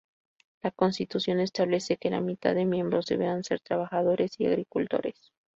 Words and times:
La 0.63 0.71
Constitución 0.71 1.39
establece 1.41 1.95
que 1.97 2.09
la 2.09 2.21
mitad 2.21 2.55
de 2.55 2.65
miembros 2.65 3.05
deberán 3.05 3.43
ser 3.43 3.59
trabajadores 3.59 4.31
y 4.39 4.47
agricultores. 4.47 5.31